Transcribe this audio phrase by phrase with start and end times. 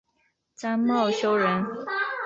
[0.55, 1.63] 张懋修人。